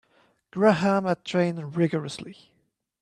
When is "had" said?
1.05-1.23